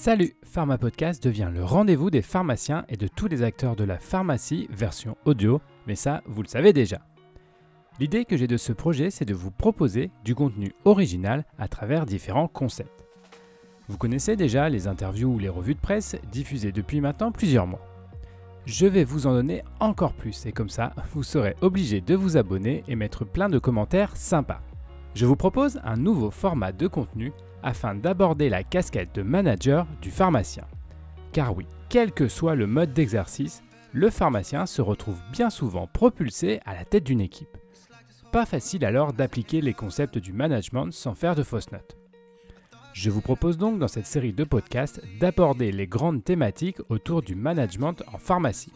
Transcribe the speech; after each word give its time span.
Salut, 0.00 0.36
Pharma 0.44 0.78
Podcast 0.78 1.20
devient 1.24 1.50
le 1.52 1.64
rendez-vous 1.64 2.08
des 2.08 2.22
pharmaciens 2.22 2.84
et 2.88 2.96
de 2.96 3.08
tous 3.08 3.26
les 3.26 3.42
acteurs 3.42 3.74
de 3.74 3.82
la 3.82 3.98
pharmacie 3.98 4.68
version 4.70 5.16
audio, 5.24 5.60
mais 5.88 5.96
ça, 5.96 6.22
vous 6.24 6.40
le 6.40 6.46
savez 6.46 6.72
déjà. 6.72 7.00
L'idée 7.98 8.24
que 8.24 8.36
j'ai 8.36 8.46
de 8.46 8.56
ce 8.56 8.72
projet, 8.72 9.10
c'est 9.10 9.24
de 9.24 9.34
vous 9.34 9.50
proposer 9.50 10.12
du 10.24 10.36
contenu 10.36 10.72
original 10.84 11.44
à 11.58 11.66
travers 11.66 12.06
différents 12.06 12.46
concepts. 12.46 13.04
Vous 13.88 13.98
connaissez 13.98 14.36
déjà 14.36 14.68
les 14.68 14.86
interviews 14.86 15.34
ou 15.34 15.38
les 15.40 15.48
revues 15.48 15.74
de 15.74 15.80
presse 15.80 16.14
diffusées 16.30 16.70
depuis 16.70 17.00
maintenant 17.00 17.32
plusieurs 17.32 17.66
mois. 17.66 17.84
Je 18.66 18.86
vais 18.86 19.02
vous 19.02 19.26
en 19.26 19.32
donner 19.32 19.64
encore 19.80 20.12
plus 20.12 20.46
et 20.46 20.52
comme 20.52 20.70
ça, 20.70 20.92
vous 21.12 21.24
serez 21.24 21.56
obligé 21.60 22.00
de 22.00 22.14
vous 22.14 22.36
abonner 22.36 22.84
et 22.86 22.94
mettre 22.94 23.24
plein 23.24 23.48
de 23.48 23.58
commentaires 23.58 24.16
sympas. 24.16 24.62
Je 25.16 25.26
vous 25.26 25.34
propose 25.34 25.80
un 25.82 25.96
nouveau 25.96 26.30
format 26.30 26.70
de 26.70 26.86
contenu 26.86 27.32
afin 27.62 27.94
d'aborder 27.94 28.48
la 28.48 28.62
casquette 28.62 29.14
de 29.14 29.22
manager 29.22 29.86
du 30.00 30.10
pharmacien. 30.10 30.64
Car 31.32 31.56
oui, 31.56 31.66
quel 31.88 32.12
que 32.12 32.28
soit 32.28 32.54
le 32.54 32.66
mode 32.66 32.92
d'exercice, 32.92 33.62
le 33.92 34.10
pharmacien 34.10 34.66
se 34.66 34.82
retrouve 34.82 35.20
bien 35.32 35.50
souvent 35.50 35.86
propulsé 35.86 36.60
à 36.66 36.74
la 36.74 36.84
tête 36.84 37.04
d'une 37.04 37.20
équipe. 37.20 37.56
Pas 38.32 38.44
facile 38.44 38.84
alors 38.84 39.12
d'appliquer 39.12 39.60
les 39.60 39.72
concepts 39.72 40.18
du 40.18 40.32
management 40.32 40.92
sans 40.92 41.14
faire 41.14 41.34
de 41.34 41.42
fausses 41.42 41.72
notes. 41.72 41.96
Je 42.92 43.10
vous 43.10 43.20
propose 43.20 43.58
donc 43.58 43.78
dans 43.78 43.88
cette 43.88 44.06
série 44.06 44.32
de 44.32 44.44
podcasts 44.44 45.00
d'aborder 45.20 45.72
les 45.72 45.86
grandes 45.86 46.24
thématiques 46.24 46.80
autour 46.88 47.22
du 47.22 47.34
management 47.34 48.02
en 48.12 48.18
pharmacie. 48.18 48.72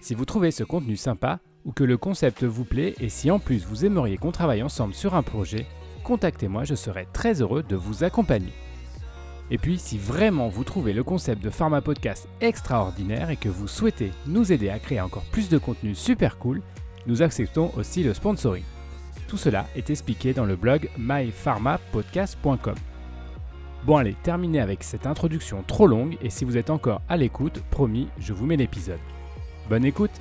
Si 0.00 0.14
vous 0.14 0.24
trouvez 0.24 0.50
ce 0.50 0.64
contenu 0.64 0.96
sympa 0.96 1.38
ou 1.64 1.72
que 1.72 1.84
le 1.84 1.96
concept 1.96 2.42
vous 2.42 2.64
plaît 2.64 2.94
et 3.00 3.08
si 3.08 3.30
en 3.30 3.38
plus 3.38 3.64
vous 3.64 3.84
aimeriez 3.84 4.18
qu'on 4.18 4.32
travaille 4.32 4.62
ensemble 4.62 4.94
sur 4.94 5.14
un 5.14 5.22
projet, 5.22 5.66
contactez-moi, 6.02 6.64
je 6.64 6.74
serai 6.74 7.06
très 7.12 7.40
heureux 7.40 7.62
de 7.62 7.76
vous 7.76 8.04
accompagner. 8.04 8.52
Et 9.50 9.58
puis, 9.58 9.78
si 9.78 9.98
vraiment 9.98 10.48
vous 10.48 10.64
trouvez 10.64 10.92
le 10.92 11.04
concept 11.04 11.42
de 11.42 11.50
Pharma 11.50 11.80
Podcast 11.80 12.28
extraordinaire 12.40 13.30
et 13.30 13.36
que 13.36 13.48
vous 13.48 13.68
souhaitez 13.68 14.10
nous 14.26 14.52
aider 14.52 14.70
à 14.70 14.78
créer 14.78 15.00
encore 15.00 15.24
plus 15.30 15.48
de 15.48 15.58
contenu 15.58 15.94
super 15.94 16.38
cool, 16.38 16.62
nous 17.06 17.22
acceptons 17.22 17.70
aussi 17.76 18.02
le 18.02 18.14
sponsoring. 18.14 18.64
Tout 19.28 19.36
cela 19.36 19.66
est 19.76 19.90
expliqué 19.90 20.32
dans 20.32 20.44
le 20.44 20.56
blog 20.56 20.88
mypharmapodcast.com. 20.98 22.74
Bon 23.84 23.96
allez, 23.96 24.14
terminez 24.22 24.60
avec 24.60 24.84
cette 24.84 25.06
introduction 25.06 25.64
trop 25.66 25.86
longue 25.86 26.16
et 26.22 26.30
si 26.30 26.44
vous 26.44 26.56
êtes 26.56 26.70
encore 26.70 27.02
à 27.08 27.16
l'écoute, 27.16 27.62
promis, 27.70 28.08
je 28.18 28.32
vous 28.32 28.46
mets 28.46 28.56
l'épisode. 28.56 29.00
Bonne 29.68 29.84
écoute 29.84 30.12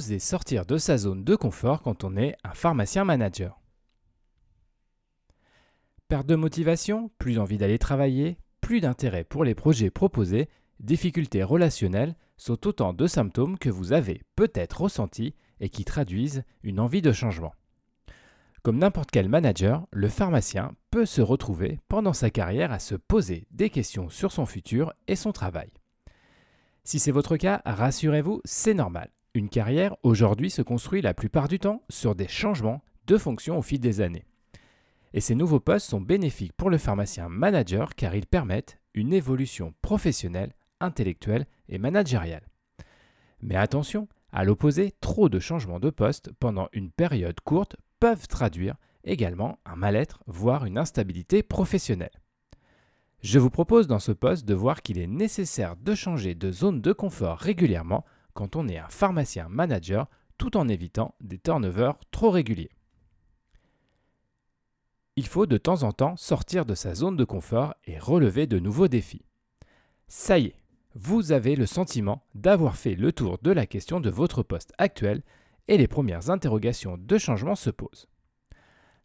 Oser 0.00 0.18
sortir 0.18 0.64
de 0.64 0.78
sa 0.78 0.96
zone 0.96 1.24
de 1.24 1.36
confort 1.36 1.82
quand 1.82 2.04
on 2.04 2.16
est 2.16 2.34
un 2.42 2.54
pharmacien 2.54 3.04
manager. 3.04 3.60
Perte 6.08 6.26
de 6.26 6.36
motivation, 6.36 7.10
plus 7.18 7.38
envie 7.38 7.58
d'aller 7.58 7.78
travailler, 7.78 8.38
plus 8.62 8.80
d'intérêt 8.80 9.24
pour 9.24 9.44
les 9.44 9.54
projets 9.54 9.90
proposés, 9.90 10.48
difficultés 10.78 11.42
relationnelles 11.42 12.16
sont 12.38 12.66
autant 12.66 12.94
de 12.94 13.06
symptômes 13.06 13.58
que 13.58 13.68
vous 13.68 13.92
avez 13.92 14.22
peut-être 14.36 14.80
ressentis 14.80 15.34
et 15.60 15.68
qui 15.68 15.84
traduisent 15.84 16.44
une 16.62 16.80
envie 16.80 17.02
de 17.02 17.12
changement. 17.12 17.52
Comme 18.62 18.78
n'importe 18.78 19.10
quel 19.10 19.28
manager, 19.28 19.86
le 19.92 20.08
pharmacien 20.08 20.72
peut 20.90 21.04
se 21.04 21.20
retrouver 21.20 21.78
pendant 21.88 22.14
sa 22.14 22.30
carrière 22.30 22.72
à 22.72 22.78
se 22.78 22.94
poser 22.94 23.46
des 23.50 23.68
questions 23.68 24.08
sur 24.08 24.32
son 24.32 24.46
futur 24.46 24.94
et 25.08 25.16
son 25.16 25.32
travail. 25.32 25.68
Si 26.84 26.98
c'est 26.98 27.12
votre 27.12 27.36
cas, 27.36 27.60
rassurez-vous, 27.66 28.40
c'est 28.46 28.72
normal. 28.72 29.10
Une 29.32 29.48
carrière 29.48 29.94
aujourd'hui 30.02 30.50
se 30.50 30.60
construit 30.60 31.02
la 31.02 31.14
plupart 31.14 31.46
du 31.46 31.60
temps 31.60 31.84
sur 31.88 32.16
des 32.16 32.26
changements 32.26 32.82
de 33.06 33.16
fonction 33.16 33.58
au 33.58 33.62
fil 33.62 33.78
des 33.78 34.00
années. 34.00 34.24
Et 35.12 35.20
ces 35.20 35.36
nouveaux 35.36 35.60
postes 35.60 35.88
sont 35.88 36.00
bénéfiques 36.00 36.52
pour 36.52 36.68
le 36.68 36.78
pharmacien 36.78 37.28
manager 37.28 37.94
car 37.94 38.16
ils 38.16 38.26
permettent 38.26 38.80
une 38.92 39.12
évolution 39.12 39.72
professionnelle, 39.82 40.52
intellectuelle 40.80 41.46
et 41.68 41.78
managériale. 41.78 42.48
Mais 43.40 43.54
attention, 43.54 44.08
à 44.32 44.44
l'opposé, 44.44 44.92
trop 45.00 45.28
de 45.28 45.38
changements 45.38 45.80
de 45.80 45.90
poste 45.90 46.32
pendant 46.40 46.68
une 46.72 46.90
période 46.90 47.40
courte 47.40 47.76
peuvent 48.00 48.26
traduire 48.26 48.74
également 49.04 49.60
un 49.64 49.76
mal-être, 49.76 50.24
voire 50.26 50.64
une 50.64 50.76
instabilité 50.76 51.44
professionnelle. 51.44 52.20
Je 53.22 53.38
vous 53.38 53.50
propose 53.50 53.86
dans 53.86 53.98
ce 54.00 54.12
poste 54.12 54.44
de 54.46 54.54
voir 54.54 54.82
qu'il 54.82 54.98
est 54.98 55.06
nécessaire 55.06 55.76
de 55.76 55.94
changer 55.94 56.34
de 56.34 56.50
zone 56.50 56.80
de 56.80 56.92
confort 56.92 57.38
régulièrement 57.38 58.04
quand 58.34 58.56
on 58.56 58.68
est 58.68 58.78
un 58.78 58.88
pharmacien 58.88 59.48
manager 59.48 60.08
tout 60.38 60.56
en 60.56 60.68
évitant 60.68 61.14
des 61.20 61.38
turnovers 61.38 61.98
trop 62.10 62.30
réguliers. 62.30 62.70
Il 65.16 65.26
faut 65.26 65.46
de 65.46 65.58
temps 65.58 65.82
en 65.82 65.92
temps 65.92 66.16
sortir 66.16 66.64
de 66.64 66.74
sa 66.74 66.94
zone 66.94 67.16
de 67.16 67.24
confort 67.24 67.74
et 67.84 67.98
relever 67.98 68.46
de 68.46 68.58
nouveaux 68.58 68.88
défis. 68.88 69.26
Ça 70.08 70.38
y 70.38 70.46
est, 70.46 70.56
vous 70.94 71.32
avez 71.32 71.56
le 71.56 71.66
sentiment 71.66 72.24
d'avoir 72.34 72.76
fait 72.76 72.94
le 72.94 73.12
tour 73.12 73.38
de 73.42 73.50
la 73.50 73.66
question 73.66 74.00
de 74.00 74.10
votre 74.10 74.42
poste 74.42 74.72
actuel 74.78 75.22
et 75.68 75.76
les 75.76 75.88
premières 75.88 76.30
interrogations 76.30 76.96
de 76.98 77.18
changement 77.18 77.54
se 77.54 77.70
posent. 77.70 78.08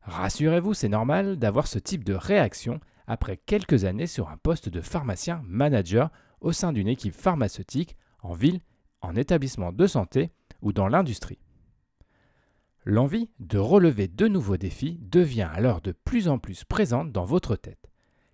Rassurez-vous, 0.02 0.74
c'est 0.74 0.90
normal 0.90 1.38
d'avoir 1.38 1.68
ce 1.68 1.80
type 1.80 2.04
de 2.04 2.14
réaction 2.14 2.80
après 3.08 3.38
quelques 3.38 3.86
années 3.86 4.08
sur 4.08 4.30
un 4.30 4.38
poste 4.38 4.70
de 4.70 4.82
pharmacien 4.82 5.42
manager 5.46 6.10
au 6.42 6.52
sein 6.52 6.74
d'une 6.74 6.88
équipe 6.88 7.14
pharmaceutique 7.14 7.98
en 8.22 8.34
ville 8.34 8.62
en 9.06 9.16
établissement 9.16 9.72
de 9.72 9.88
santé 9.88 10.32
ou 10.62 10.74
dans 10.74 10.88
l'industrie. 10.88 11.40
L'envie 12.84 13.30
de 13.40 13.58
relever 13.58 14.08
de 14.08 14.28
nouveaux 14.28 14.58
défis 14.58 15.00
devient 15.02 15.50
alors 15.52 15.82
de 15.82 15.92
plus 15.92 16.28
en 16.28 16.38
plus 16.38 16.64
présente 16.64 17.12
dans 17.12 17.26
votre 17.26 17.56
tête, 17.56 17.90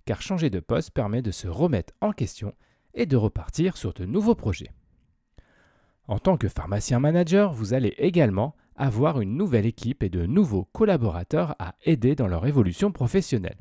car 0.06 0.22
changer 0.22 0.50
de 0.50 0.60
poste 0.60 0.92
permet 0.92 1.22
de 1.22 1.32
se 1.32 1.48
remettre 1.48 1.94
en 2.02 2.12
question 2.12 2.54
et 2.94 3.06
de 3.06 3.16
repartir 3.16 3.78
sur 3.78 3.94
de 3.94 4.06
nouveaux 4.06 4.36
projets. 4.36 4.72
En 6.08 6.20
tant 6.20 6.36
que 6.36 6.50
pharmacien 6.50 7.00
manager, 7.00 7.54
vous 7.54 7.74
allez 7.74 7.96
également 7.98 8.56
avoir 8.76 9.22
une 9.22 9.38
nouvelle 9.38 9.66
équipe 9.66 10.04
et 10.04 10.10
de 10.10 10.26
nouveaux 10.26 10.66
collaborateurs 10.74 11.56
à 11.60 11.76
aider 11.84 12.16
dans 12.16 12.28
leur 12.28 12.46
évolution 12.46 12.92
professionnelle. 12.92 13.58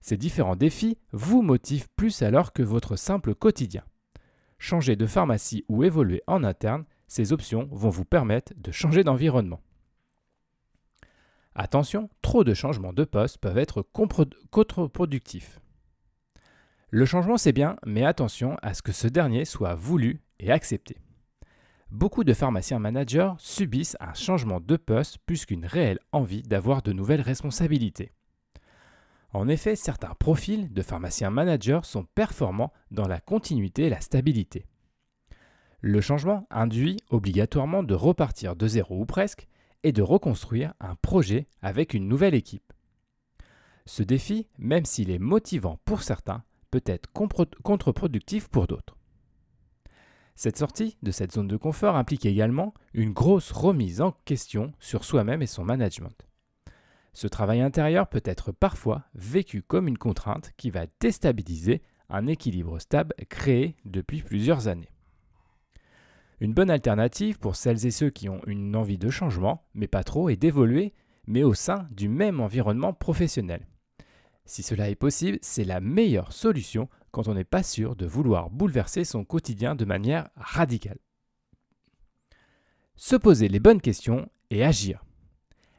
Ces 0.00 0.16
différents 0.16 0.56
défis 0.56 0.96
vous 1.12 1.42
motivent 1.42 1.88
plus 1.96 2.22
alors 2.22 2.52
que 2.52 2.62
votre 2.62 2.96
simple 2.96 3.34
quotidien 3.34 3.82
changer 4.64 4.96
de 4.96 5.06
pharmacie 5.06 5.64
ou 5.68 5.84
évoluer 5.84 6.22
en 6.26 6.42
interne, 6.42 6.84
ces 7.06 7.32
options 7.32 7.68
vont 7.70 7.90
vous 7.90 8.06
permettre 8.06 8.54
de 8.56 8.72
changer 8.72 9.04
d'environnement. 9.04 9.60
Attention, 11.54 12.08
trop 12.22 12.44
de 12.44 12.54
changements 12.54 12.94
de 12.94 13.04
poste 13.04 13.38
peuvent 13.38 13.58
être 13.58 13.82
contre-productifs. 13.82 15.60
Le 16.88 17.04
changement 17.04 17.36
c'est 17.36 17.52
bien, 17.52 17.76
mais 17.84 18.06
attention 18.06 18.56
à 18.62 18.72
ce 18.72 18.80
que 18.80 18.92
ce 18.92 19.06
dernier 19.06 19.44
soit 19.44 19.74
voulu 19.74 20.22
et 20.40 20.50
accepté. 20.50 20.96
Beaucoup 21.90 22.24
de 22.24 22.32
pharmaciens 22.32 22.78
managers 22.78 23.32
subissent 23.38 23.98
un 24.00 24.14
changement 24.14 24.60
de 24.60 24.76
poste 24.76 25.18
plus 25.26 25.44
qu'une 25.44 25.66
réelle 25.66 26.00
envie 26.10 26.42
d'avoir 26.42 26.80
de 26.82 26.92
nouvelles 26.92 27.20
responsabilités. 27.20 28.12
En 29.34 29.48
effet, 29.48 29.74
certains 29.74 30.14
profils 30.14 30.72
de 30.72 30.80
pharmaciens 30.80 31.30
managers 31.30 31.80
sont 31.82 32.04
performants 32.14 32.72
dans 32.92 33.08
la 33.08 33.18
continuité 33.18 33.86
et 33.86 33.90
la 33.90 34.00
stabilité. 34.00 34.64
Le 35.80 36.00
changement 36.00 36.46
induit 36.50 36.98
obligatoirement 37.10 37.82
de 37.82 37.94
repartir 37.94 38.54
de 38.54 38.68
zéro 38.68 39.00
ou 39.00 39.06
presque 39.06 39.48
et 39.82 39.90
de 39.90 40.02
reconstruire 40.02 40.72
un 40.78 40.94
projet 40.94 41.48
avec 41.62 41.94
une 41.94 42.06
nouvelle 42.06 42.34
équipe. 42.34 42.72
Ce 43.86 44.04
défi, 44.04 44.46
même 44.56 44.84
s'il 44.84 45.10
est 45.10 45.18
motivant 45.18 45.80
pour 45.84 46.02
certains, 46.02 46.44
peut 46.70 46.84
être 46.86 47.10
contre-productif 47.12 48.48
pour 48.48 48.68
d'autres. 48.68 48.96
Cette 50.36 50.58
sortie 50.58 50.96
de 51.02 51.10
cette 51.10 51.32
zone 51.32 51.48
de 51.48 51.56
confort 51.56 51.96
implique 51.96 52.24
également 52.24 52.72
une 52.92 53.12
grosse 53.12 53.50
remise 53.50 54.00
en 54.00 54.12
question 54.24 54.72
sur 54.78 55.04
soi-même 55.04 55.42
et 55.42 55.46
son 55.46 55.64
management. 55.64 56.24
Ce 57.14 57.28
travail 57.28 57.60
intérieur 57.60 58.08
peut 58.08 58.22
être 58.24 58.50
parfois 58.50 59.04
vécu 59.14 59.62
comme 59.62 59.86
une 59.86 59.98
contrainte 59.98 60.52
qui 60.56 60.70
va 60.70 60.86
déstabiliser 60.98 61.80
un 62.10 62.26
équilibre 62.26 62.80
stable 62.80 63.14
créé 63.28 63.76
depuis 63.84 64.20
plusieurs 64.20 64.66
années. 64.66 64.90
Une 66.40 66.52
bonne 66.52 66.70
alternative 66.70 67.38
pour 67.38 67.54
celles 67.54 67.86
et 67.86 67.92
ceux 67.92 68.10
qui 68.10 68.28
ont 68.28 68.40
une 68.46 68.74
envie 68.74 68.98
de 68.98 69.10
changement, 69.10 69.64
mais 69.74 69.86
pas 69.86 70.02
trop, 70.02 70.28
est 70.28 70.36
d'évoluer, 70.36 70.92
mais 71.26 71.44
au 71.44 71.54
sein 71.54 71.86
du 71.92 72.08
même 72.08 72.40
environnement 72.40 72.92
professionnel. 72.92 73.66
Si 74.44 74.64
cela 74.64 74.90
est 74.90 74.96
possible, 74.96 75.38
c'est 75.40 75.64
la 75.64 75.80
meilleure 75.80 76.32
solution 76.32 76.88
quand 77.12 77.28
on 77.28 77.34
n'est 77.34 77.44
pas 77.44 77.62
sûr 77.62 77.94
de 77.94 78.06
vouloir 78.06 78.50
bouleverser 78.50 79.04
son 79.04 79.24
quotidien 79.24 79.76
de 79.76 79.84
manière 79.84 80.28
radicale. 80.36 80.98
Se 82.96 83.14
poser 83.14 83.48
les 83.48 83.60
bonnes 83.60 83.80
questions 83.80 84.28
et 84.50 84.64
agir 84.64 85.03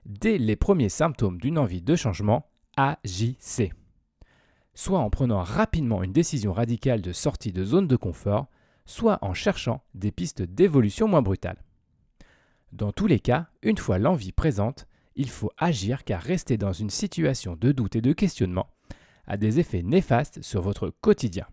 dès 0.05 0.37
les 0.37 0.55
premiers 0.55 0.89
symptômes 0.89 1.39
d'une 1.39 1.57
envie 1.57 1.81
de 1.81 1.95
changement, 1.95 2.47
agissez. 2.77 3.73
Soit 4.73 4.99
en 4.99 5.09
prenant 5.09 5.41
rapidement 5.41 6.03
une 6.03 6.13
décision 6.13 6.53
radicale 6.53 7.01
de 7.01 7.11
sortie 7.11 7.51
de 7.51 7.63
zone 7.63 7.87
de 7.87 7.95
confort, 7.95 8.47
soit 8.85 9.19
en 9.21 9.33
cherchant 9.33 9.83
des 9.93 10.11
pistes 10.11 10.41
d'évolution 10.41 11.07
moins 11.07 11.21
brutales. 11.21 11.63
Dans 12.71 12.91
tous 12.91 13.07
les 13.07 13.19
cas, 13.19 13.47
une 13.61 13.77
fois 13.77 13.99
l'envie 13.99 14.31
présente, 14.31 14.87
il 15.15 15.29
faut 15.29 15.51
agir 15.57 16.03
car 16.03 16.21
rester 16.21 16.57
dans 16.57 16.73
une 16.73 16.89
situation 16.89 17.55
de 17.55 17.71
doute 17.71 17.95
et 17.95 18.01
de 18.01 18.13
questionnement 18.13 18.67
a 19.27 19.37
des 19.37 19.59
effets 19.59 19.81
néfastes 19.81 20.41
sur 20.41 20.61
votre 20.61 20.89
quotidien. 20.89 21.47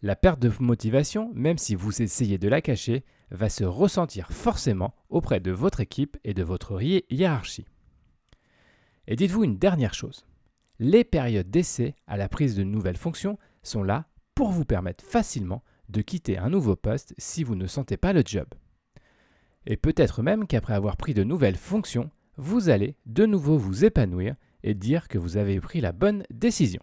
La 0.00 0.16
perte 0.16 0.40
de 0.40 0.50
motivation, 0.60 1.30
même 1.34 1.58
si 1.58 1.74
vous 1.74 2.02
essayez 2.02 2.38
de 2.38 2.48
la 2.48 2.60
cacher, 2.60 3.04
va 3.32 3.48
se 3.48 3.64
ressentir 3.64 4.30
forcément 4.30 4.94
auprès 5.08 5.40
de 5.40 5.50
votre 5.50 5.80
équipe 5.80 6.16
et 6.24 6.34
de 6.34 6.42
votre 6.42 6.80
hiérarchie. 6.80 7.66
Et 9.06 9.16
dites-vous 9.16 9.44
une 9.44 9.58
dernière 9.58 9.94
chose. 9.94 10.26
Les 10.78 11.04
périodes 11.04 11.50
d'essai 11.50 11.94
à 12.06 12.16
la 12.16 12.28
prise 12.28 12.54
de 12.54 12.62
nouvelles 12.62 12.96
fonctions 12.96 13.38
sont 13.62 13.82
là 13.82 14.06
pour 14.34 14.50
vous 14.50 14.64
permettre 14.64 15.04
facilement 15.04 15.62
de 15.88 16.02
quitter 16.02 16.38
un 16.38 16.50
nouveau 16.50 16.76
poste 16.76 17.14
si 17.18 17.44
vous 17.44 17.54
ne 17.54 17.66
sentez 17.66 17.96
pas 17.96 18.12
le 18.12 18.22
job. 18.24 18.46
Et 19.66 19.76
peut-être 19.76 20.22
même 20.22 20.46
qu'après 20.46 20.74
avoir 20.74 20.96
pris 20.96 21.14
de 21.14 21.24
nouvelles 21.24 21.56
fonctions, 21.56 22.10
vous 22.36 22.68
allez 22.68 22.96
de 23.06 23.26
nouveau 23.26 23.58
vous 23.58 23.84
épanouir 23.84 24.34
et 24.62 24.74
dire 24.74 25.08
que 25.08 25.18
vous 25.18 25.36
avez 25.36 25.60
pris 25.60 25.80
la 25.80 25.92
bonne 25.92 26.24
décision. 26.30 26.82